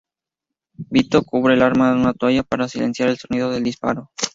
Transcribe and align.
Vito 0.89 1.21
cubre 1.21 1.53
el 1.53 1.61
arma 1.61 1.91
en 1.91 1.99
una 1.99 2.15
toalla 2.15 2.41
para 2.41 2.67
silenciar 2.67 3.09
el 3.09 3.19
sonido 3.19 3.51
del 3.51 3.61
disparo. 3.63 4.09